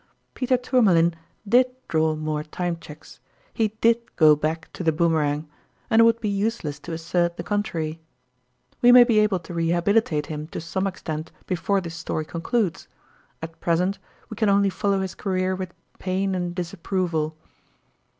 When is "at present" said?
13.43-13.99